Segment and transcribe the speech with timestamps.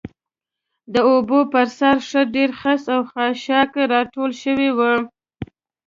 [0.93, 4.79] د اوبو پر سر ښه ډېر خس او خاشاک راټول شوي و.